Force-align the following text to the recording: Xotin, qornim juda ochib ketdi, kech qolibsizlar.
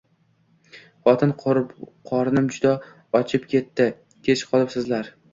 Xotin, 1.09 1.33
qornim 2.11 2.47
juda 2.55 2.71
ochib 3.19 3.45
ketdi, 3.51 3.85
kech 4.29 4.43
qolibsizlar. 4.55 5.13